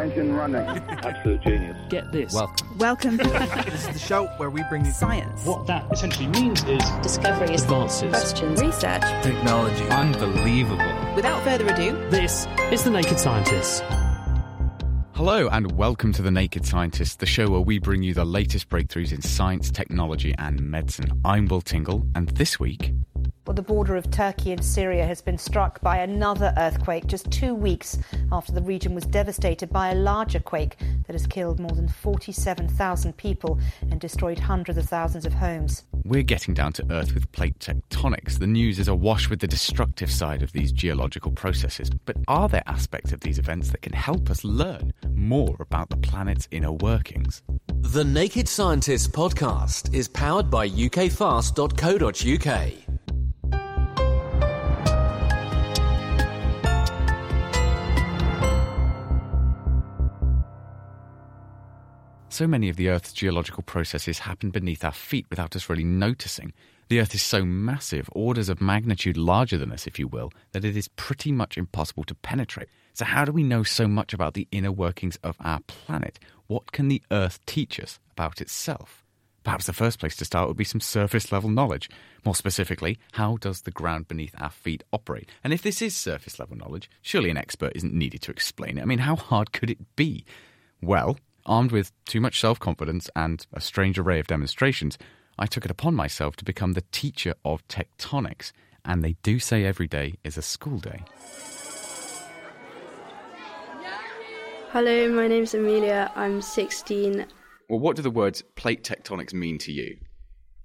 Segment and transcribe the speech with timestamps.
[0.00, 0.60] Engine running.
[0.88, 1.76] Absolute genius.
[1.88, 2.32] Get this.
[2.32, 2.78] Welcome.
[2.78, 3.16] Welcome.
[3.18, 5.44] this is the show where we bring you Science.
[5.44, 7.62] What that essentially means is Discoveries.
[7.62, 8.10] advances.
[8.10, 8.60] Questions.
[8.60, 9.02] Research.
[9.22, 9.84] technology.
[9.88, 11.14] Unbelievable.
[11.14, 13.82] Without further ado, This is The Naked Scientists.
[15.14, 18.70] Hello, and welcome to The Naked Scientist, the show where we bring you the latest
[18.70, 21.20] breakthroughs in science, technology, and medicine.
[21.26, 22.94] I'm Will Tingle, and this week.
[23.46, 27.54] Well, the border of Turkey and Syria has been struck by another earthquake just two
[27.54, 27.96] weeks
[28.30, 33.16] after the region was devastated by a larger quake that has killed more than 47,000
[33.16, 33.58] people
[33.90, 35.84] and destroyed hundreds of thousands of homes.
[36.04, 38.38] We're getting down to earth with plate tectonics.
[38.38, 41.90] The news is awash with the destructive side of these geological processes.
[42.04, 45.96] But are there aspects of these events that can help us learn more about the
[45.96, 47.42] planet's inner workings?
[47.68, 52.89] The Naked Scientists podcast is powered by ukfast.co.uk.
[62.40, 66.54] So many of the Earth's geological processes happen beneath our feet without us really noticing.
[66.88, 70.64] The Earth is so massive, orders of magnitude larger than us, if you will, that
[70.64, 72.70] it is pretty much impossible to penetrate.
[72.94, 76.18] So, how do we know so much about the inner workings of our planet?
[76.46, 79.04] What can the Earth teach us about itself?
[79.44, 81.90] Perhaps the first place to start would be some surface level knowledge.
[82.24, 85.28] More specifically, how does the ground beneath our feet operate?
[85.44, 88.82] And if this is surface level knowledge, surely an expert isn't needed to explain it.
[88.82, 90.24] I mean, how hard could it be?
[90.80, 94.98] Well, armed with too much self confidence and a strange array of demonstrations,
[95.38, 98.52] I took it upon myself to become the teacher of tectonics.
[98.84, 101.04] And they do say every day is a school day.
[104.72, 106.12] Hello, my name's Amelia.
[106.14, 107.26] I'm 16.
[107.68, 109.96] Well, what do the words plate tectonics mean to you?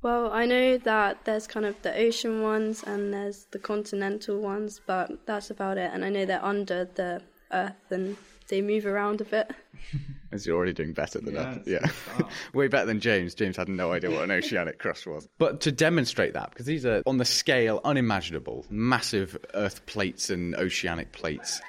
[0.02, 4.80] Well, I know that there's kind of the ocean ones and there's the continental ones,
[4.86, 5.90] but that's about it.
[5.92, 8.16] And I know they're under the earth and
[8.47, 9.51] they move around a bit.
[10.31, 11.67] As you're already doing better than that.
[11.67, 11.85] Yeah.
[12.53, 13.33] Way better than James.
[13.35, 15.28] James had no idea what an oceanic crust was.
[15.38, 20.56] But to demonstrate that, because these are on the scale unimaginable, massive earth plates and
[20.56, 21.61] oceanic plates.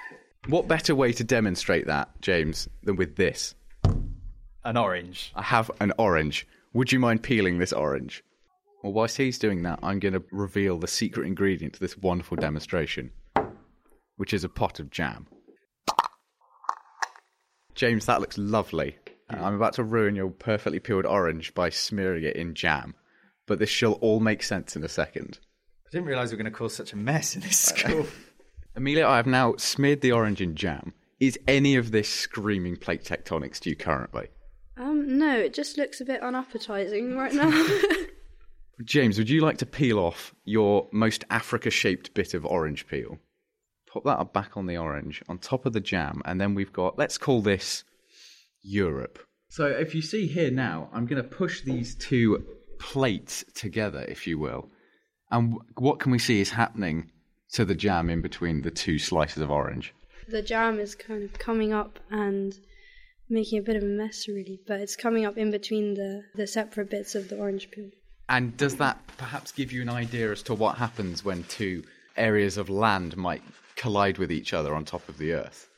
[0.49, 3.55] What better way to demonstrate that, James, than with this?
[4.65, 5.33] An orange.
[5.35, 6.47] I have an orange.
[6.73, 8.23] Would you mind peeling this orange?
[8.83, 12.37] Well, whilst he's doing that, I'm going to reveal the secret ingredient to this wonderful
[12.37, 13.11] demonstration,
[14.17, 15.27] which is a pot of jam.
[17.77, 18.97] James, that looks lovely.
[19.29, 22.95] I'm about to ruin your perfectly peeled orange by smearing it in jam,
[23.47, 25.39] but this shall all make sense in a second.
[25.87, 28.07] I didn't realise we were going to cause such a mess in this school.
[28.75, 30.95] Amelia, I have now smeared the orange in jam.
[31.21, 34.29] Is any of this screaming plate tectonics to you currently?
[34.77, 37.51] Um, no, it just looks a bit unappetizing right now.
[38.85, 43.19] James, would you like to peel off your most Africa shaped bit of orange peel?
[43.93, 46.99] Pop that back on the orange, on top of the jam, and then we've got,
[46.99, 47.85] let's call this
[48.63, 49.19] Europe.
[49.49, 52.45] So if you see here now, I'm going to push these two
[52.79, 54.69] plates together, if you will.
[55.31, 57.11] And what can we see is happening
[57.53, 59.95] to the jam in between the two slices of orange?
[60.29, 62.59] the jam is kind of coming up and
[63.29, 66.47] making a bit of a mess, really, but it's coming up in between the, the
[66.47, 67.91] separate bits of the orange peel.
[68.29, 71.85] And does that perhaps give you an idea as to what happens when two
[72.17, 73.43] areas of land might
[73.77, 75.69] collide with each other on top of the earth?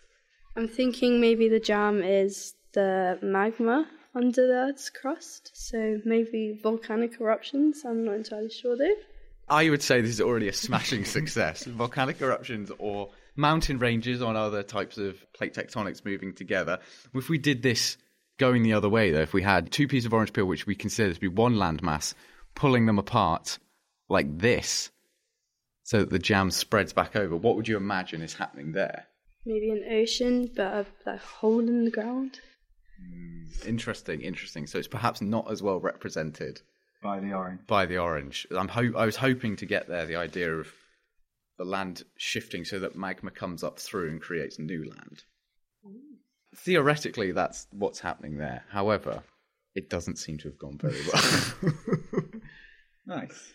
[0.56, 7.20] I'm thinking maybe the jam is the magma under the Earth's crust, so maybe volcanic
[7.20, 7.84] eruptions.
[7.84, 8.94] I'm not entirely sure though.
[9.48, 11.64] I would say this is already a smashing success.
[11.64, 16.80] Volcanic eruptions or mountain ranges on other types of plate tectonics moving together.
[17.14, 17.96] If we did this
[18.38, 20.74] going the other way, though, if we had two pieces of orange peel, which we
[20.74, 22.14] consider to be one landmass,
[22.54, 23.58] pulling them apart
[24.08, 24.90] like this,
[25.88, 29.06] so that the jam spreads back over, what would you imagine is happening there?
[29.46, 32.40] Maybe an ocean, but a, a hole in the ground.
[33.00, 34.66] Hmm, interesting, interesting.
[34.66, 36.60] So it's perhaps not as well represented
[37.02, 37.60] By the orange.
[37.66, 38.46] by the orange.
[38.50, 40.68] I'm ho- I was hoping to get there the idea of
[41.56, 45.22] the land shifting so that magma comes up through and creates new land.
[46.54, 48.62] Theoretically, that's what's happening there.
[48.68, 49.22] However,
[49.74, 51.72] it doesn't seem to have gone very well.
[53.06, 53.54] Nice.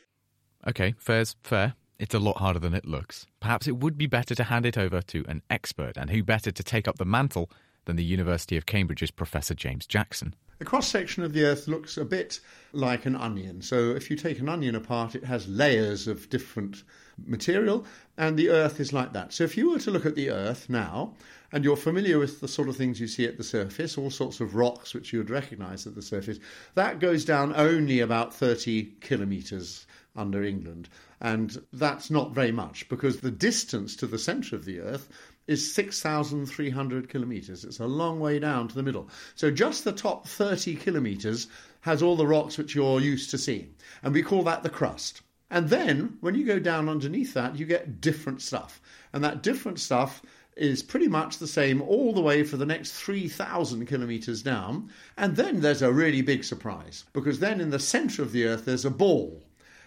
[0.67, 1.75] okay, fair's fair.
[1.99, 3.25] It's a lot harder than it looks.
[3.39, 6.51] Perhaps it would be better to hand it over to an expert, and who better
[6.51, 7.49] to take up the mantle
[7.85, 10.33] than the University of Cambridge's Professor James Jackson.
[10.59, 12.39] The cross section of the Earth looks a bit
[12.71, 13.61] like an onion.
[13.61, 16.83] So if you take an onion apart, it has layers of different
[17.25, 17.85] material,
[18.17, 19.33] and the Earth is like that.
[19.33, 21.15] So if you were to look at the Earth now,
[21.51, 24.39] and you're familiar with the sort of things you see at the surface, all sorts
[24.39, 26.39] of rocks which you would recognize at the surface,
[26.75, 30.89] that goes down only about 30 kilometres under England.
[31.21, 35.09] And that's not very much because the distance to the centre of the Earth
[35.47, 37.63] is 6,300 kilometres.
[37.65, 39.09] It's a long way down to the middle.
[39.35, 41.47] So just the top 30 kilometres
[41.81, 43.73] has all the rocks which you're used to seeing.
[44.03, 45.21] And we call that the crust.
[45.49, 48.81] And then when you go down underneath that, you get different stuff.
[49.11, 50.21] And that different stuff
[50.55, 54.89] is pretty much the same all the way for the next 3,000 kilometres down.
[55.17, 58.65] And then there's a really big surprise because then in the centre of the Earth
[58.65, 59.42] there's a ball.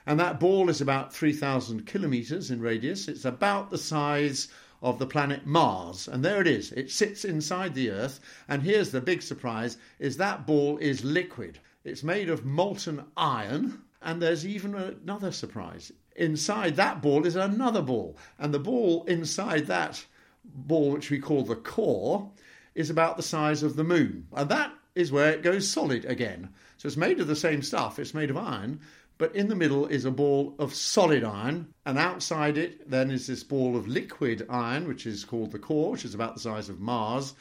[0.07, 3.09] And that ball is about 3,000 kilometres in radius.
[3.09, 4.49] It's about the size
[4.81, 6.07] of the planet Mars.
[6.07, 6.71] And there it is.
[6.73, 8.21] It sits inside the Earth.
[8.49, 11.59] And here's the big surprise is that ball is liquid.
[11.85, 13.83] It's made of molten iron.
[14.01, 15.93] And there's even another surprise.
[16.15, 18.17] Inside that ball is another ball.
[18.39, 20.05] And the ball inside that
[20.45, 22.31] ball, which we call the core,
[22.77, 24.29] is about the size of the moon.
[24.33, 26.49] And that is where it goes solid again.
[26.77, 28.81] So it's made of the same stuff, it's made of iron,
[29.19, 33.27] but in the middle is a ball of solid iron, and outside it then is
[33.27, 36.69] this ball of liquid iron, which is called the core, which is about the size
[36.69, 37.35] of Mars.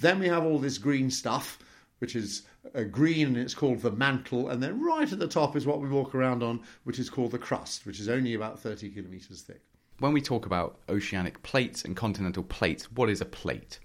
[0.00, 1.58] Then we have all this green stuff,
[1.98, 2.42] which is
[2.74, 5.80] uh, green and it's called the mantle, and then right at the top is what
[5.80, 9.42] we walk around on, which is called the crust, which is only about 30 kilometres
[9.42, 9.60] thick.
[10.00, 13.78] When we talk about oceanic plates and continental plates, what is a plate?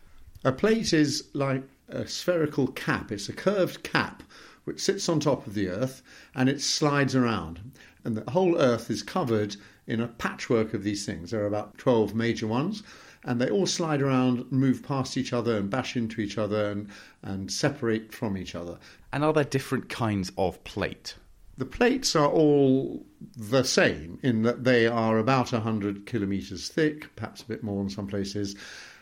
[0.46, 4.24] A plate is like a spherical cap, it's a curved cap
[4.66, 6.04] which sits on top of the Earth
[6.36, 7.72] and it slides around.
[8.04, 9.56] And the whole Earth is covered
[9.88, 11.32] in a patchwork of these things.
[11.32, 12.84] There are about 12 major ones,
[13.24, 16.90] and they all slide around, move past each other, and bash into each other and,
[17.24, 18.78] and separate from each other.
[19.12, 21.16] And are there different kinds of plate?
[21.58, 23.06] The plates are all
[23.38, 27.90] the same in that they are about 100 kilometres thick, perhaps a bit more in
[27.90, 28.56] some places,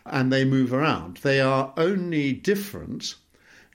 [0.06, 1.18] and they move around.
[1.18, 3.15] They are only different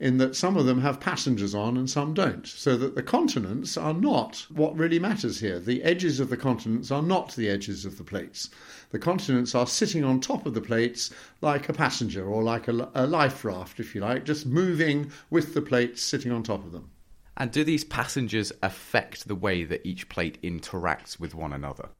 [0.01, 2.47] in that some of them have passengers on and some don't.
[2.47, 5.59] So that the continents are not what really matters here.
[5.59, 8.51] The edges of the continents are not the edges of the plates.
[8.91, 11.11] The continents are sitting on top of the plates
[11.41, 15.55] like a passenger or like a, a life raft, if you like, just moving with
[15.55, 16.91] the plates sitting on top of them.
[17.37, 21.91] And do these passengers affect the way that each plate interacts with one another?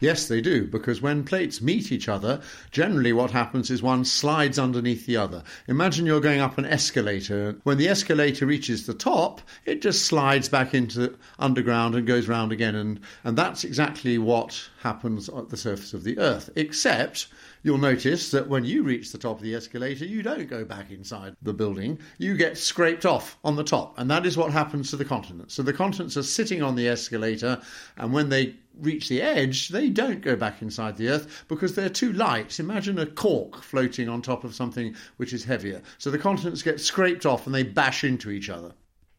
[0.00, 4.58] Yes, they do, because when plates meet each other, generally what happens is one slides
[4.58, 5.42] underneath the other.
[5.68, 7.56] Imagine you're going up an escalator.
[7.62, 12.52] When the escalator reaches the top, it just slides back into underground and goes round
[12.52, 12.74] again.
[12.74, 17.28] And, and that's exactly what happens at the surface of the Earth, except
[17.62, 20.90] you'll notice that when you reach the top of the escalator, you don't go back
[20.90, 21.98] inside the building.
[22.18, 23.98] You get scraped off on the top.
[23.98, 25.54] And that is what happens to the continents.
[25.54, 27.62] So the continents are sitting on the escalator,
[27.96, 31.88] and when they reach the edge, they don't go back inside the Earth because they're
[31.88, 32.58] too light.
[32.58, 35.82] Imagine a cork floating on top of something which is heavier.
[35.98, 38.72] So the continents get scraped off and they bash into each other.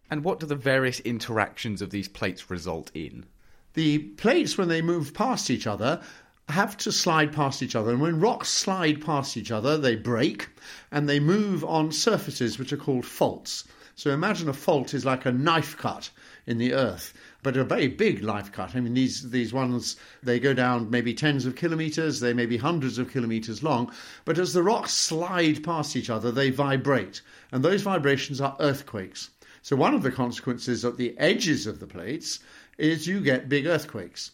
[0.09, 3.25] And what do the various interactions of these plates result in?
[3.73, 6.01] The plates, when they move past each other,
[6.47, 7.91] have to slide past each other.
[7.91, 10.47] And when rocks slide past each other, they break
[10.91, 13.65] and they move on surfaces which are called faults.
[13.97, 16.09] So imagine a fault is like a knife cut
[16.45, 18.75] in the earth, but a very big knife cut.
[18.75, 22.57] I mean, these, these ones, they go down maybe tens of kilometres, they may be
[22.57, 23.89] hundreds of kilometres long,
[24.25, 27.21] but as the rocks slide past each other, they vibrate.
[27.53, 29.29] And those vibrations are earthquakes.
[29.61, 32.39] So one of the consequences at the edges of the plates
[32.77, 34.31] is you get big earthquakes.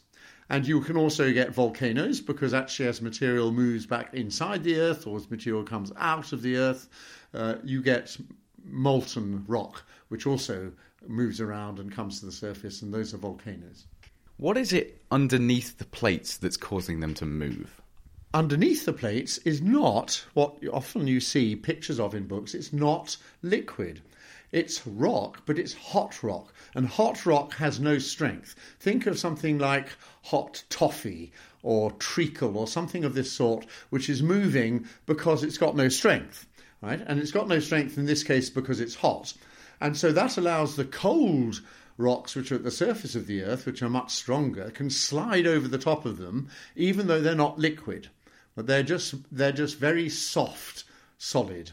[0.50, 5.08] And you can also get volcanoes because actually, as material moves back inside the earth
[5.08, 6.90] or as material comes out of the earth,
[7.34, 8.18] uh, you get
[8.66, 10.72] molten rock, which also
[11.08, 13.86] moves around and comes to the surface, and those are volcanoes.
[14.38, 17.82] What is it underneath the plates that's causing them to move?
[18.34, 22.56] Underneath the plates is not what often you see pictures of in books.
[22.56, 24.02] It's not liquid.
[24.52, 26.54] It's rock, but it's hot rock.
[26.74, 28.56] And hot rock has no strength.
[28.80, 29.90] Think of something like
[30.24, 35.76] hot toffee or treacle or something of this sort, which is moving because it's got
[35.76, 36.48] no strength.
[36.82, 37.02] Right?
[37.06, 39.34] And it's got no strength in this case because it's hot.
[39.80, 41.62] And so that allows the cold
[41.98, 45.46] rocks which are at the surface of the earth, which are much stronger, can slide
[45.46, 48.10] over the top of them, even though they're not liquid.
[48.56, 50.84] But they're just they're just very soft,
[51.18, 51.72] solid.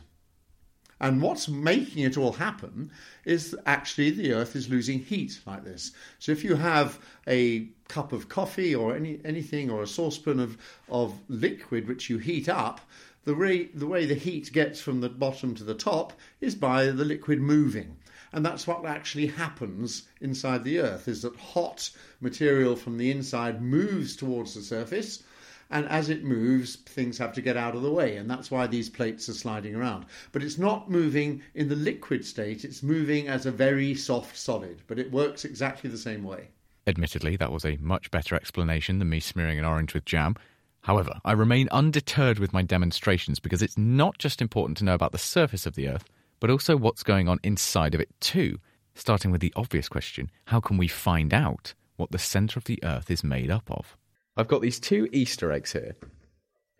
[1.00, 2.90] And what's making it all happen
[3.24, 5.92] is actually the Earth is losing heat like this.
[6.18, 10.58] So if you have a cup of coffee or any anything or a saucepan of,
[10.88, 12.80] of liquid which you heat up,
[13.28, 16.86] the way, the way the heat gets from the bottom to the top is by
[16.86, 17.98] the liquid moving.
[18.32, 21.90] And that's what actually happens inside the Earth, is that hot
[22.22, 25.24] material from the inside moves towards the surface,
[25.68, 28.66] and as it moves, things have to get out of the way, and that's why
[28.66, 30.06] these plates are sliding around.
[30.32, 34.80] But it's not moving in the liquid state, it's moving as a very soft solid,
[34.86, 36.48] but it works exactly the same way.
[36.86, 40.34] Admittedly, that was a much better explanation than me smearing an orange with jam.
[40.82, 45.12] However, I remain undeterred with my demonstrations because it's not just important to know about
[45.12, 46.04] the surface of the Earth,
[46.40, 48.58] but also what's going on inside of it too.
[48.94, 52.80] Starting with the obvious question how can we find out what the centre of the
[52.82, 53.96] Earth is made up of?
[54.36, 55.96] I've got these two Easter eggs here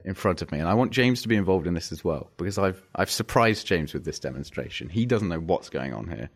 [0.04, 2.30] in front of me, and I want James to be involved in this as well
[2.36, 4.88] because I've I've surprised James with this demonstration.
[4.88, 6.30] He doesn't know what's going on here.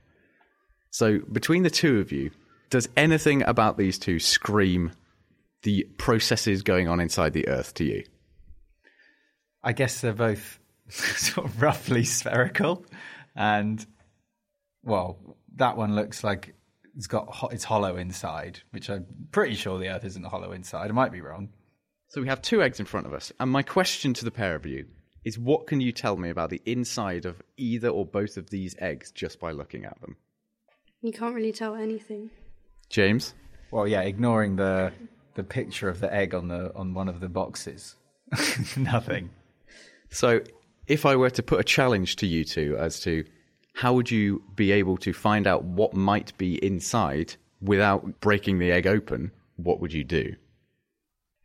[0.90, 2.30] So between the two of you,
[2.70, 4.92] does anything about these two scream
[5.62, 8.04] the processes going on inside the Earth to you?
[9.62, 12.84] I guess they're both sort of roughly spherical,
[13.36, 13.84] and
[14.82, 15.18] well,
[15.56, 16.54] that one looks like
[16.96, 20.90] it's got ho- it's hollow inside, which I'm pretty sure the Earth isn't hollow inside.
[20.90, 21.50] I might be wrong.
[22.08, 24.54] So we have two eggs in front of us, and my question to the pair
[24.54, 24.86] of you
[25.24, 28.74] is: What can you tell me about the inside of either or both of these
[28.80, 30.16] eggs just by looking at them?
[31.00, 32.30] You can't really tell anything.
[32.90, 33.34] James,
[33.70, 34.92] Well, yeah, ignoring the
[35.34, 37.96] the picture of the egg on the on one of the boxes,
[38.76, 39.30] nothing.
[40.10, 40.40] So,
[40.86, 43.24] if I were to put a challenge to you two as to
[43.74, 48.70] how would you be able to find out what might be inside without breaking the
[48.70, 50.34] egg open, what would you do?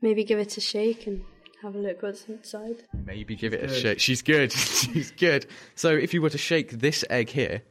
[0.02, 1.24] Maybe give it a shake and
[1.62, 2.84] have a look what's inside.
[3.06, 4.00] Maybe give it a shake.
[4.00, 4.52] She's good.
[4.52, 5.46] She's good.
[5.76, 7.62] So, if you were to shake this egg here,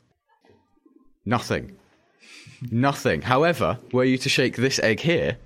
[1.24, 1.76] nothing.
[2.70, 3.20] Nothing.
[3.22, 5.36] However, were you to shake this egg here,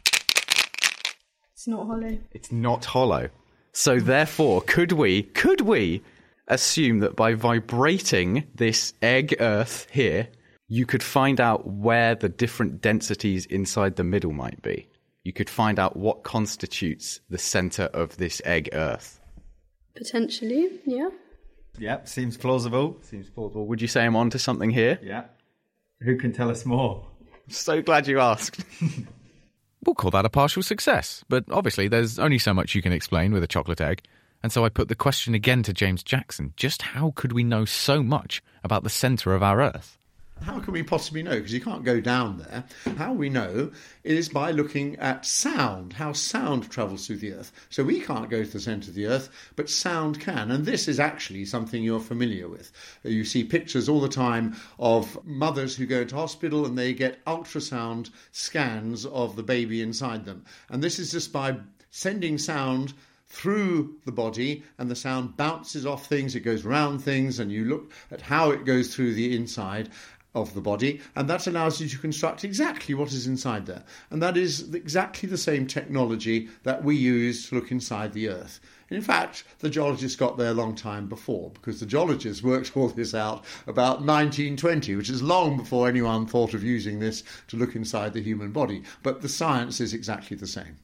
[1.60, 2.18] It's not hollow.
[2.32, 3.28] it's not hollow.
[3.72, 6.02] So therefore, could we could we
[6.48, 10.28] assume that by vibrating this egg earth here,
[10.68, 14.88] you could find out where the different densities inside the middle might be?
[15.22, 19.20] You could find out what constitutes the center of this egg earth.
[19.94, 21.10] Potentially, yeah.
[21.78, 22.96] Yep, seems plausible.
[23.02, 23.66] Seems plausible.
[23.66, 24.98] Would you say I'm onto something here?
[25.02, 25.24] Yeah.
[26.00, 27.06] Who can tell us more?
[27.48, 28.64] So glad you asked.
[29.84, 33.32] we'll call that a partial success, but obviously there's only so much you can explain
[33.32, 34.02] with a chocolate egg.
[34.42, 37.64] And so I put the question again to James Jackson just how could we know
[37.64, 39.98] so much about the centre of our Earth?
[40.42, 41.36] How can we possibly know?
[41.36, 42.64] Because you can't go down there.
[42.96, 43.70] How we know
[44.04, 47.52] is by looking at sound, how sound travels through the earth.
[47.68, 50.50] So we can't go to the centre of the earth, but sound can.
[50.50, 52.72] And this is actually something you're familiar with.
[53.04, 57.24] You see pictures all the time of mothers who go into hospital and they get
[57.26, 60.44] ultrasound scans of the baby inside them.
[60.70, 61.58] And this is just by
[61.90, 62.94] sending sound
[63.26, 67.64] through the body and the sound bounces off things, it goes round things, and you
[67.64, 69.88] look at how it goes through the inside
[70.34, 73.82] of the body, and that allows you to construct exactly what is inside there.
[74.10, 78.60] And that is exactly the same technology that we use to look inside the Earth.
[78.90, 82.88] In fact, the geologists got there a long time before, because the geologists worked all
[82.88, 87.74] this out about 1920, which is long before anyone thought of using this to look
[87.76, 88.82] inside the human body.
[89.02, 90.76] But the science is exactly the same.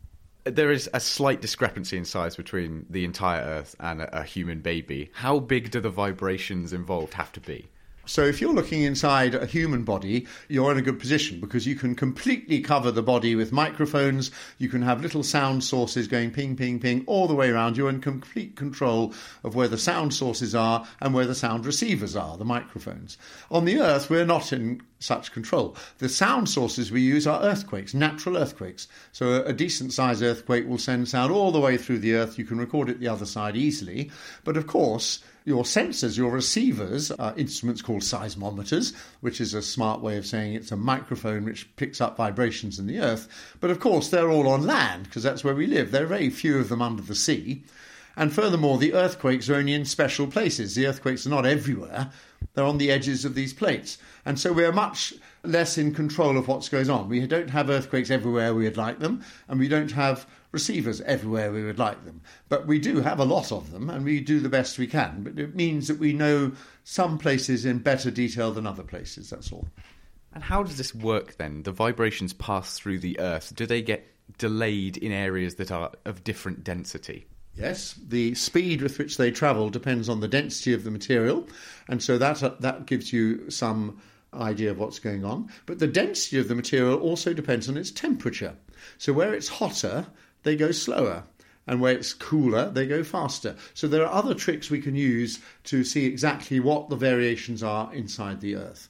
[0.44, 5.10] There is a slight discrepancy in size between the entire Earth and a human baby.
[5.12, 7.66] How big do the vibrations involved have to be?
[8.06, 11.74] So if you're looking inside a human body, you're in a good position because you
[11.74, 14.30] can completely cover the body with microphones.
[14.58, 17.76] You can have little sound sources going ping, ping, ping all the way around.
[17.76, 22.14] You're in complete control of where the sound sources are and where the sound receivers
[22.14, 23.18] are, the microphones.
[23.50, 25.76] On the Earth, we're not in such control.
[25.98, 28.88] The sound sources we use are earthquakes, natural earthquakes.
[29.12, 32.38] So a decent sized earthquake will send sound all the way through the Earth.
[32.38, 34.10] You can record it the other side easily.
[34.44, 40.00] But of course, your sensors, your receivers, are instruments called seismometers, which is a smart
[40.00, 43.28] way of saying it's a microphone which picks up vibrations in the earth.
[43.60, 45.90] But of course, they're all on land because that's where we live.
[45.90, 47.64] There are very few of them under the sea.
[48.16, 50.74] And furthermore, the earthquakes are only in special places.
[50.74, 52.10] The earthquakes are not everywhere,
[52.54, 53.98] they're on the edges of these plates.
[54.26, 55.14] And so we're much
[55.44, 57.08] less in control of what goes on.
[57.08, 61.52] We don't have earthquakes everywhere we would like them, and we don't have receivers everywhere
[61.52, 62.20] we would like them.
[62.48, 65.22] But we do have a lot of them, and we do the best we can.
[65.22, 66.52] But it means that we know
[66.82, 69.68] some places in better detail than other places, that's all.
[70.34, 71.62] And how does this work then?
[71.62, 73.54] The vibrations pass through the Earth.
[73.54, 77.26] Do they get delayed in areas that are of different density?
[77.54, 81.46] Yes, the speed with which they travel depends on the density of the material,
[81.88, 83.98] and so that uh, that gives you some
[84.36, 85.48] idea of what's going on.
[85.66, 88.54] But the density of the material also depends on its temperature.
[88.98, 90.06] So where it's hotter,
[90.42, 91.24] they go slower,
[91.66, 93.56] and where it's cooler, they go faster.
[93.74, 97.92] So there are other tricks we can use to see exactly what the variations are
[97.92, 98.88] inside the Earth.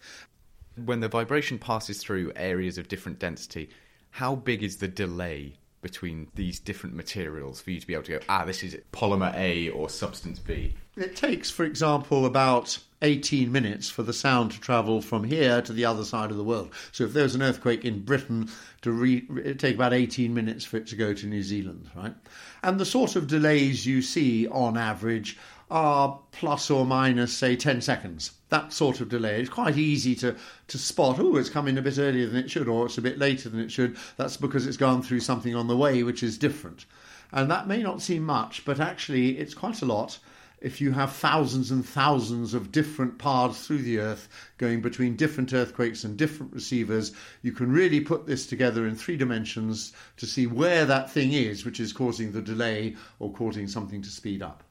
[0.85, 3.71] When the vibration passes through areas of different density,
[4.11, 8.19] how big is the delay between these different materials for you to be able to
[8.19, 10.75] go, ah, this is polymer A or substance B?
[10.97, 15.73] It takes, for example, about 18 minutes for the sound to travel from here to
[15.73, 16.71] the other side of the world.
[16.93, 18.49] So if there was an earthquake in Britain,
[18.83, 22.15] to re- it'd take about 18 minutes for it to go to New Zealand, right?
[22.63, 25.37] And the sort of delays you see on average
[25.71, 28.31] are plus or minus, say, 10 seconds.
[28.49, 29.41] That sort of delay.
[29.41, 30.37] It's quite easy to,
[30.69, 33.19] to spot, oh, it's coming a bit earlier than it should, or it's a bit
[33.19, 33.97] later than it should.
[34.17, 36.87] That's because it's gone through something on the way which is different.
[37.33, 40.19] And that may not seem much, but actually it's quite a lot
[40.61, 45.53] if you have thousands and thousands of different paths through the earth going between different
[45.53, 50.47] earthquakes and different receivers, you can really put this together in three dimensions to see
[50.47, 54.63] where that thing is which is causing the delay or causing something to speed up.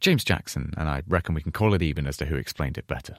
[0.00, 2.86] James Jackson, and I reckon we can call it even as to who explained it
[2.86, 3.16] better.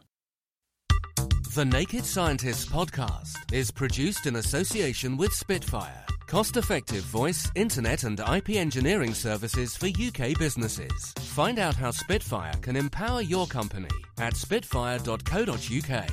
[1.55, 8.19] The Naked Scientists podcast is produced in association with Spitfire, cost effective voice, internet, and
[8.19, 11.13] IP engineering services for UK businesses.
[11.17, 16.09] Find out how Spitfire can empower your company at spitfire.co.uk.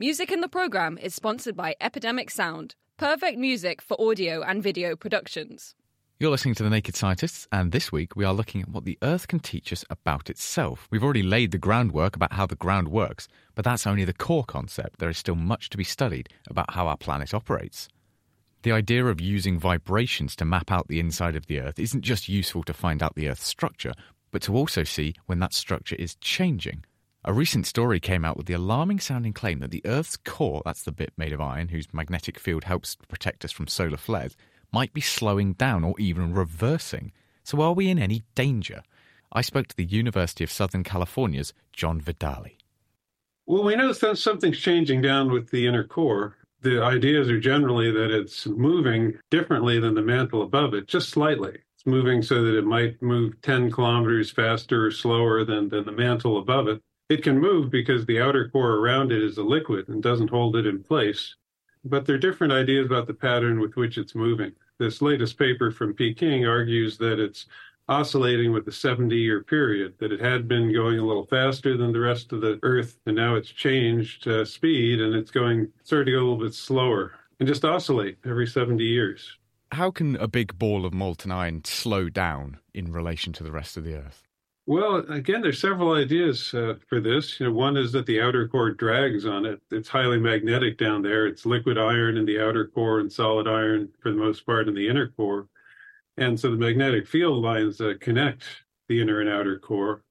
[0.00, 4.96] Music in the program is sponsored by Epidemic Sound, perfect music for audio and video
[4.96, 5.76] productions.
[6.20, 8.96] You're listening to The Naked Scientists, and this week we are looking at what the
[9.02, 10.86] Earth can teach us about itself.
[10.92, 14.44] We've already laid the groundwork about how the ground works, but that's only the core
[14.44, 15.00] concept.
[15.00, 17.88] There is still much to be studied about how our planet operates.
[18.62, 22.28] The idea of using vibrations to map out the inside of the Earth isn't just
[22.28, 23.92] useful to find out the Earth's structure,
[24.30, 26.84] but to also see when that structure is changing.
[27.24, 30.84] A recent story came out with the alarming sounding claim that the Earth's core, that's
[30.84, 34.36] the bit made of iron whose magnetic field helps protect us from solar flares,
[34.74, 37.12] might be slowing down or even reversing.
[37.44, 38.82] So, are we in any danger?
[39.30, 42.56] I spoke to the University of Southern California's John Vidale.
[43.46, 46.36] Well, we know something's changing down with the inner core.
[46.62, 51.52] The ideas are generally that it's moving differently than the mantle above it, just slightly.
[51.76, 55.92] It's moving so that it might move 10 kilometers faster or slower than, than the
[55.92, 56.80] mantle above it.
[57.08, 60.56] It can move because the outer core around it is a liquid and doesn't hold
[60.56, 61.36] it in place.
[61.84, 65.70] But there are different ideas about the pattern with which it's moving this latest paper
[65.70, 67.46] from Peking argues that it's
[67.88, 71.92] oscillating with the 70 year period, that it had been going a little faster than
[71.92, 76.06] the rest of the Earth, and now it's changed uh, speed and it's going, starting
[76.06, 79.38] to go a little bit slower and just oscillate every 70 years.
[79.72, 83.76] How can a big ball of molten iron slow down in relation to the rest
[83.76, 84.23] of the Earth?
[84.66, 87.38] Well, again, there's several ideas uh, for this.
[87.38, 89.60] You know, one is that the outer core drags on it.
[89.70, 91.26] It's highly magnetic down there.
[91.26, 94.74] It's liquid iron in the outer core and solid iron for the most part in
[94.74, 95.48] the inner core.
[96.16, 98.44] And so the magnetic field lines uh, connect
[98.88, 100.02] the inner and outer core.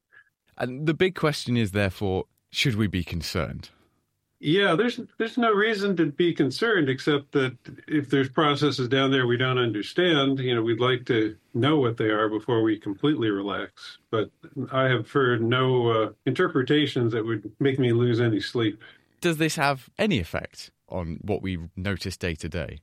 [0.56, 3.70] And the big question is, therefore, should we be concerned?
[4.46, 7.56] Yeah, there's there's no reason to be concerned except that
[7.88, 11.96] if there's processes down there we don't understand, you know, we'd like to know what
[11.96, 14.00] they are before we completely relax.
[14.12, 14.32] But
[14.70, 18.82] I have heard no uh, interpretations that would make me lose any sleep.
[19.22, 22.82] Does this have any effect on what we notice day to day?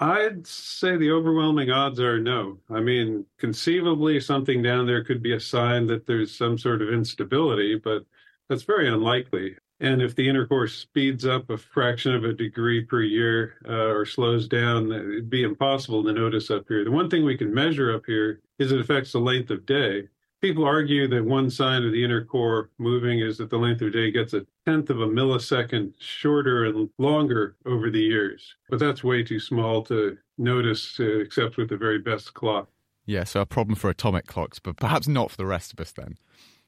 [0.00, 2.58] I'd say the overwhelming odds are no.
[2.68, 6.90] I mean, conceivably, something down there could be a sign that there's some sort of
[6.90, 8.04] instability, but
[8.50, 9.56] that's very unlikely.
[9.80, 13.88] And if the inner core speeds up a fraction of a degree per year uh,
[13.88, 16.84] or slows down, it'd be impossible to notice up here.
[16.84, 20.08] The one thing we can measure up here is it affects the length of day.
[20.42, 23.92] People argue that one sign of the inner core moving is that the length of
[23.92, 28.54] day gets a tenth of a millisecond shorter and longer over the years.
[28.68, 32.68] But that's way too small to notice, uh, except with the very best clock.
[33.06, 35.92] Yeah, so a problem for atomic clocks, but perhaps not for the rest of us
[35.92, 36.16] then.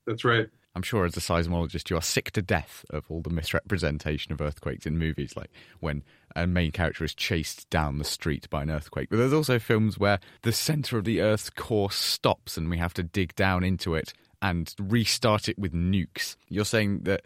[0.06, 0.48] That's right.
[0.74, 4.40] I'm sure as a seismologist, you are sick to death of all the misrepresentation of
[4.40, 6.02] earthquakes in movies, like when
[6.34, 9.08] a main character is chased down the street by an earthquake.
[9.10, 12.94] But there's also films where the center of the Earth's core stops and we have
[12.94, 16.36] to dig down into it and restart it with nukes.
[16.48, 17.22] You're saying that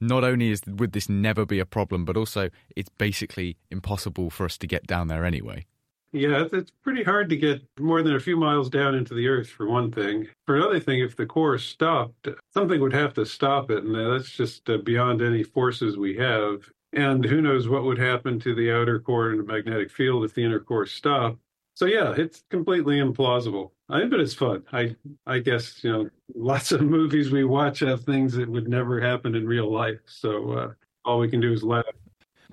[0.00, 4.44] not only is would this never be a problem, but also it's basically impossible for
[4.44, 5.66] us to get down there anyway.
[6.12, 9.48] Yeah, it's pretty hard to get more than a few miles down into the earth,
[9.48, 10.26] for one thing.
[10.44, 14.30] For another thing, if the core stopped, something would have to stop it, and that's
[14.30, 16.68] just uh, beyond any forces we have.
[16.92, 20.34] And who knows what would happen to the outer core and the magnetic field if
[20.34, 21.38] the inner core stopped.
[21.74, 23.70] So yeah, it's completely implausible.
[23.88, 24.64] I but it's fun.
[24.72, 24.96] I
[25.26, 29.36] I guess you know lots of movies we watch have things that would never happen
[29.36, 30.00] in real life.
[30.06, 30.72] So uh,
[31.04, 31.84] all we can do is laugh.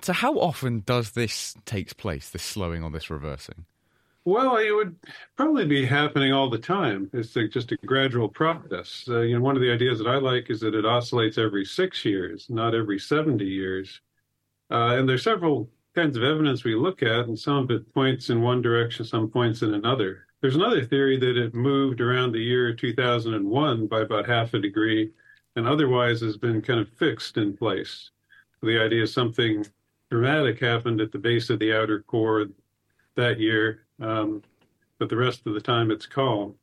[0.02, 2.30] So, how often does this takes place?
[2.30, 3.64] This slowing or this reversing?
[4.24, 4.96] Well, it would
[5.36, 7.08] probably be happening all the time.
[7.14, 9.04] It's just a gradual process.
[9.08, 11.64] Uh, you know, one of the ideas that I like is that it oscillates every
[11.64, 14.00] six years, not every seventy years.
[14.70, 18.28] Uh, and there's several kinds of evidence we look at, and some of it points
[18.28, 20.26] in one direction, some points in another.
[20.40, 25.10] There's another theory that it moved around the year 2001 by about half a degree,
[25.56, 28.10] and otherwise has been kind of fixed in place.
[28.62, 29.64] The idea is something
[30.10, 32.46] dramatic happened at the base of the outer core
[33.16, 34.42] that year, um,
[34.98, 36.54] but the rest of the time it's calm.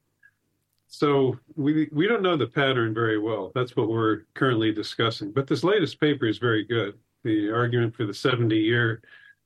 [0.88, 3.52] So we we don't know the pattern very well.
[3.56, 5.32] That's what we're currently discussing.
[5.32, 6.98] But this latest paper is very good.
[7.24, 9.02] The argument for the 70 year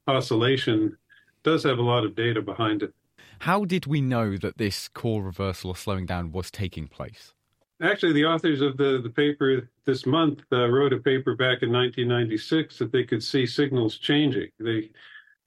[0.08, 0.98] oscillation
[1.44, 2.94] does have a lot of data behind it.
[3.40, 7.34] How did we know that this core reversal or slowing down was taking place?
[7.82, 11.72] Actually, the authors of the, the paper this month uh, wrote a paper back in
[11.72, 14.50] 1996 that they could see signals changing.
[14.60, 14.90] They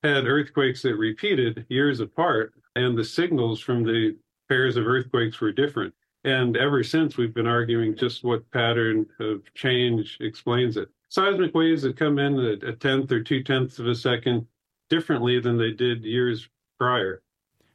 [0.02, 4.16] had earthquakes that repeated years apart, and the signals from the
[4.48, 5.94] pairs of earthquakes were different.
[6.24, 10.88] And ever since, we've been arguing just what pattern of change explains it.
[11.10, 14.46] Seismic waves that come in at a tenth or two tenths of a second
[14.88, 17.22] differently than they did years prior.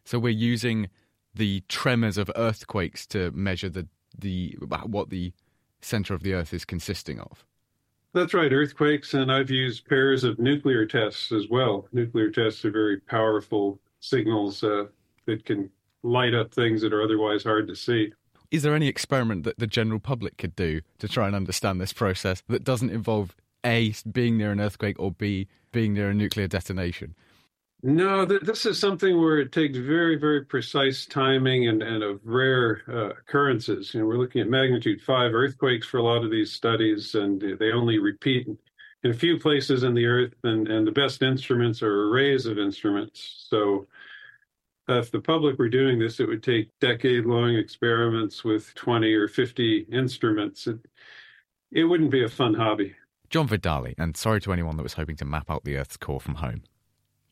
[0.06, 0.90] So we're using
[1.36, 5.34] the tremors of earthquakes to measure the the what the
[5.82, 7.46] center of the Earth is consisting of.
[8.14, 11.88] That's right, earthquakes, and I've used pairs of nuclear tests as well.
[11.92, 14.86] Nuclear tests are very powerful signals uh,
[15.26, 15.70] that can
[16.04, 18.12] light up things that are otherwise hard to see.
[18.50, 21.94] Is there any experiment that the general public could do to try and understand this
[21.94, 26.48] process that doesn't involve A, being near an earthquake, or B, being near a nuclear
[26.48, 27.14] detonation?
[27.88, 32.20] No, th- this is something where it takes very, very precise timing and, and of
[32.26, 33.94] rare uh, occurrences.
[33.94, 37.42] You know, we're looking at magnitude five earthquakes for a lot of these studies, and
[37.58, 38.46] they only repeat
[39.04, 42.60] in a few places in the earth, and, and the best instruments are arrays of
[42.60, 43.46] instruments.
[43.50, 43.88] So,
[44.90, 49.14] uh, if the public were doing this, it would take decade long experiments with 20
[49.14, 50.68] or 50 instruments.
[50.68, 50.80] It,
[51.72, 52.96] it wouldn't be a fun hobby.
[53.30, 56.20] John Vidale, and sorry to anyone that was hoping to map out the Earth's core
[56.20, 56.64] from home.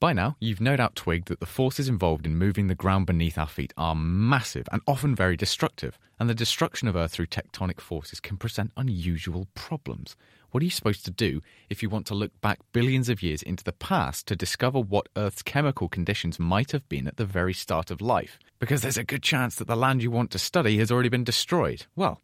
[0.06, 3.40] By now, you've no doubt twigged that the forces involved in moving the ground beneath
[3.40, 7.80] our feet are massive and often very destructive, and the destruction of Earth through tectonic
[7.80, 10.16] forces can present unusual problems.
[10.52, 11.42] What are you supposed to do
[11.72, 15.10] if you want to look back billions of years into the past to discover what
[15.16, 18.38] Earth's chemical conditions might have been at the very start of life?
[18.60, 21.24] Because there's a good chance that the land you want to study has already been
[21.24, 21.88] destroyed.
[21.96, 22.22] Well,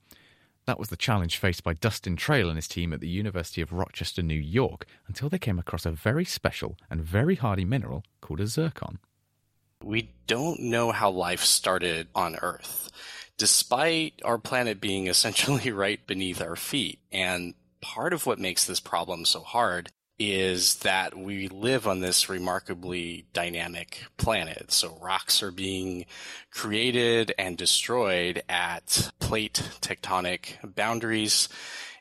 [0.65, 3.73] that was the challenge faced by Dustin Trail and his team at the University of
[3.73, 8.39] Rochester, New York, until they came across a very special and very hardy mineral called
[8.39, 8.99] a zircon.
[9.83, 12.91] We don't know how life started on Earth,
[13.37, 16.99] despite our planet being essentially right beneath our feet.
[17.11, 19.91] And part of what makes this problem so hard
[20.21, 24.71] is that we live on this remarkably dynamic planet.
[24.71, 26.05] So rocks are being
[26.51, 31.49] created and destroyed at plate tectonic boundaries.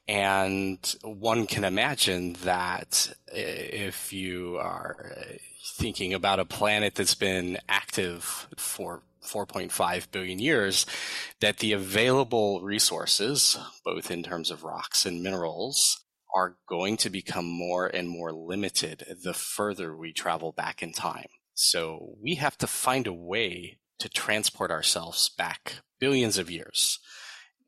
[0.06, 5.12] And one can imagine that if you are
[5.64, 10.84] thinking about a planet that's been active for 4.5 billion years,
[11.40, 16.00] that the available resources, both in terms of rocks and minerals,
[16.34, 21.28] are going to become more and more limited the further we travel back in time.
[21.54, 26.98] So we have to find a way to transport ourselves back billions of years.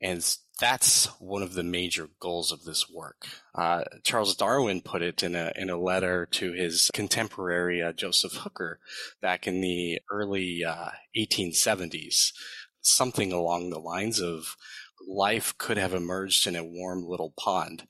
[0.01, 0.25] And
[0.59, 3.27] that's one of the major goals of this work.
[3.55, 8.33] Uh, Charles Darwin put it in a in a letter to his contemporary uh, Joseph
[8.33, 8.79] Hooker
[9.21, 12.31] back in the early uh, 1870s,
[12.81, 14.55] something along the lines of
[15.07, 17.87] life could have emerged in a warm little pond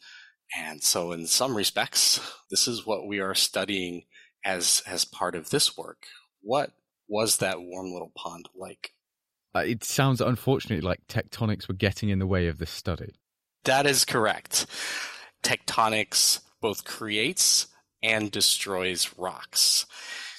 [0.58, 4.04] and so, in some respects, this is what we are studying
[4.46, 6.06] as as part of this work.
[6.42, 6.72] What
[7.08, 8.92] was that warm little pond like?
[9.56, 13.14] Uh, it sounds unfortunately like tectonics were getting in the way of this study.
[13.66, 14.66] That is correct.
[15.44, 17.68] Tectonics both creates
[18.02, 19.86] and destroys rocks.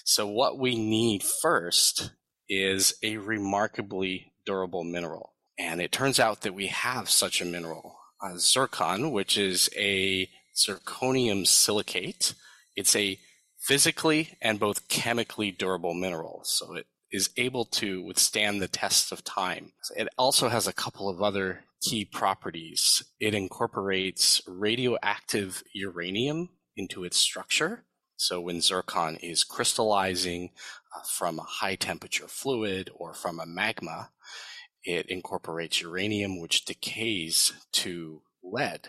[0.04, 2.12] So, what we need first
[2.48, 5.32] is a remarkably durable mineral.
[5.58, 10.28] And it turns out that we have such a mineral uh, zircon, which is a
[10.54, 12.34] zirconium silicate.
[12.76, 13.18] It's a
[13.58, 19.24] physically and both chemically durable mineral, so it is able to withstand the tests of
[19.24, 19.72] time.
[19.96, 23.02] It also has a couple of other key properties.
[23.20, 27.84] It incorporates radioactive uranium into its structure.
[28.16, 30.50] So when zircon is crystallizing,
[30.94, 34.10] uh, from a high temperature fluid or from a magma.
[34.84, 38.88] It incorporates uranium, which decays to lead.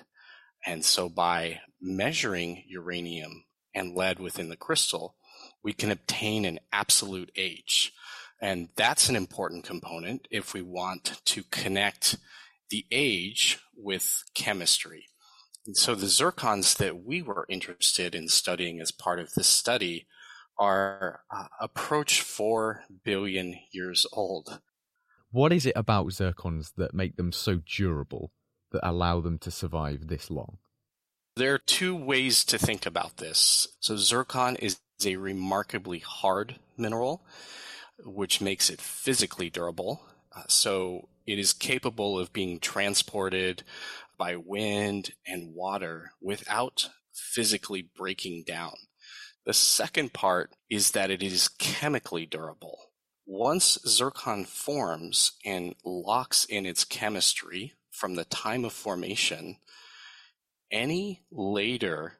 [0.65, 5.15] And so by measuring uranium and lead within the crystal,
[5.63, 7.93] we can obtain an absolute age.
[8.41, 12.17] And that's an important component if we want to connect
[12.69, 15.05] the age with chemistry.
[15.65, 20.08] And so the zircons that we were interested in studying as part of this study
[20.58, 24.60] are uh, approach 4 billion years old.
[25.36, 28.32] What is it about zircons that make them so durable
[28.71, 30.60] that allow them to survive this long?
[31.36, 33.67] There are two ways to think about this.
[33.82, 37.26] So zircon is a remarkably hard mineral,
[38.06, 40.04] which makes it physically durable.
[40.34, 43.63] Uh, so it is capable of being transported
[44.17, 48.76] by wind and water without physically breaking down.
[49.45, 52.80] The second part is that it is chemically durable.
[53.25, 59.57] Once zircon forms and locks in its chemistry from the time of formation,
[60.71, 62.13] any later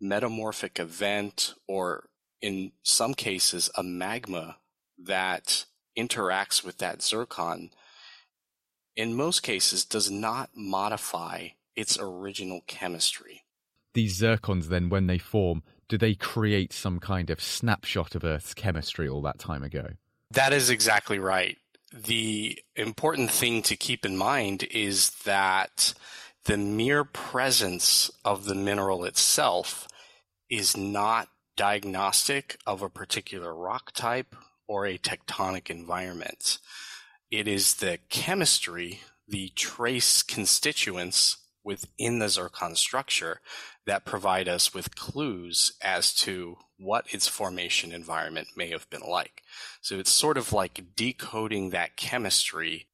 [0.00, 2.08] metamorphic event, or
[2.40, 4.56] in some cases, a magma
[4.98, 5.64] that
[5.98, 7.70] interacts with that zircon
[8.96, 13.44] in most cases does not modify its original chemistry.
[13.92, 18.54] These zircons, then, when they form, do they create some kind of snapshot of Earth's
[18.54, 19.88] chemistry all that time ago?
[20.30, 21.56] That is exactly right.
[21.92, 25.94] The important thing to keep in mind is that
[26.44, 29.88] the mere presence of the mineral itself
[30.50, 34.36] is not diagnostic of a particular rock type
[34.68, 36.58] or a tectonic environment.
[37.30, 43.40] It is the chemistry, the trace constituents within the zircon structure
[43.86, 49.42] that provide us with clues as to what its formation environment may have been like.
[49.80, 52.86] So it's sort of like decoding that chemistry,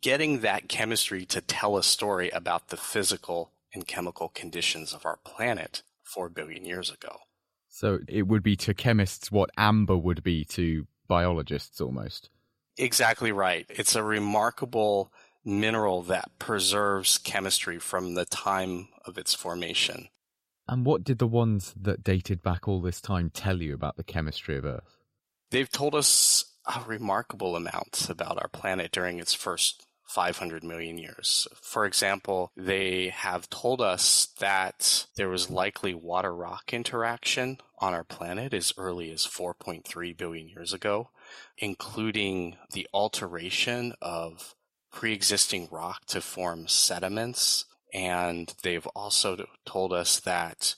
[0.00, 5.18] getting that chemistry to tell a story about the physical and chemical conditions of our
[5.24, 7.20] planet 4 billion years ago.
[7.68, 12.28] So it would be to chemists what amber would be to biologists almost.
[12.76, 13.66] Exactly right.
[13.70, 15.12] It's a remarkable
[15.44, 20.08] mineral that preserves chemistry from the time of its formation.
[20.72, 24.02] And what did the ones that dated back all this time tell you about the
[24.02, 24.96] chemistry of Earth?
[25.50, 31.46] They've told us a remarkable amount about our planet during its first 500 million years.
[31.60, 38.04] For example, they have told us that there was likely water rock interaction on our
[38.04, 41.10] planet as early as 4.3 billion years ago,
[41.58, 44.54] including the alteration of
[44.90, 47.66] pre existing rock to form sediments.
[47.92, 50.74] And they've also told us that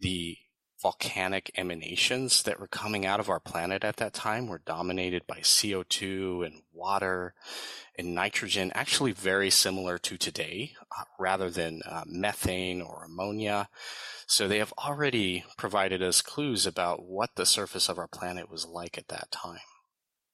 [0.00, 0.36] the
[0.82, 5.38] volcanic emanations that were coming out of our planet at that time were dominated by
[5.38, 7.34] CO2 and water
[7.96, 13.68] and nitrogen, actually very similar to today, uh, rather than uh, methane or ammonia.
[14.26, 18.66] So they have already provided us clues about what the surface of our planet was
[18.66, 19.60] like at that time.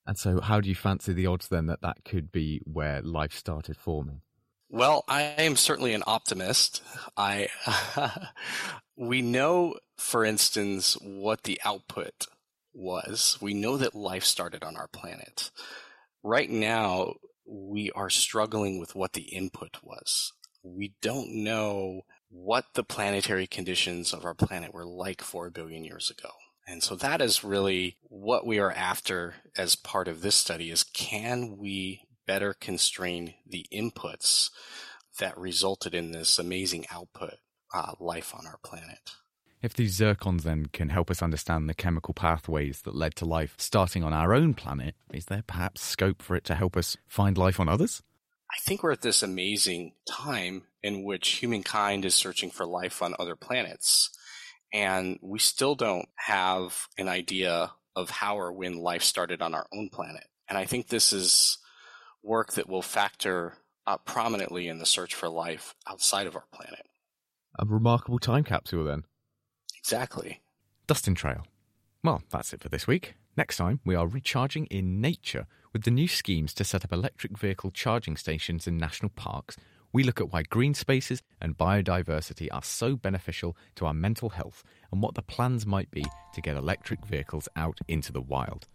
[0.07, 3.35] And so, how do you fancy the odds then that that could be where life
[3.35, 4.23] started forming?
[4.71, 6.83] Well, I am certainly an optimist.
[7.17, 7.49] I
[8.97, 12.27] we know, for instance, what the output
[12.75, 13.39] was.
[13.41, 15.51] We know that life started on our planet.
[16.23, 17.15] Right now,
[17.47, 20.33] we are struggling with what the input was.
[20.63, 26.11] We don't know what the planetary conditions of our planet were like 4 billion years
[26.11, 26.31] ago.
[26.67, 30.85] And so that is really what we are after as part of this study is
[30.85, 34.51] can we better constrain the inputs
[35.19, 37.35] that resulted in this amazing output
[37.75, 39.17] uh, life on our planet.
[39.61, 43.55] If these zircons then can help us understand the chemical pathways that led to life
[43.59, 47.37] starting on our own planet, is there perhaps scope for it to help us find
[47.37, 48.03] life on others?
[48.51, 53.15] I think we're at this amazing time in which humankind is searching for life on
[53.19, 54.11] other planets.
[54.73, 59.67] And we still don't have an idea of how or when life started on our
[59.73, 60.25] own planet.
[60.49, 61.59] And I think this is
[62.23, 63.55] work that will factor
[63.87, 66.87] uh, prominently in the search for life outside of our planet.
[67.59, 69.05] A remarkable time capsule, then.
[69.77, 70.41] Exactly.
[70.87, 71.47] Dustin Trail.
[72.05, 73.15] Well, that's it for this week.
[73.37, 77.39] Next time, we are recharging in nature with the new schemes to set up electric
[77.39, 79.57] vehicle charging stations in national parks
[79.93, 84.63] we look at why green spaces and biodiversity are so beneficial to our mental health
[84.93, 86.05] and what the plans might be
[86.35, 88.67] to get electric vehicles out into the wild.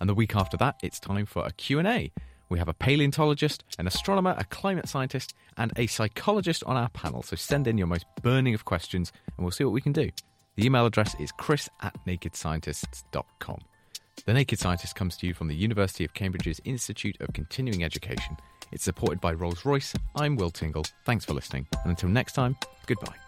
[0.00, 2.12] And the week after that, it's time for a Q&A.
[2.48, 7.22] We have a paleontologist, an astronomer, a climate scientist, and a psychologist on our panel.
[7.22, 10.10] So send in your most burning of questions and we'll see what we can do.
[10.56, 13.60] The email address is chris at nakedscientists.com.
[14.26, 18.36] The Naked Scientist comes to you from the University of Cambridge's Institute of Continuing Education.
[18.72, 19.94] It's supported by Rolls Royce.
[20.16, 20.84] I'm Will Tingle.
[21.04, 21.66] Thanks for listening.
[21.82, 22.56] And until next time,
[22.86, 23.27] goodbye.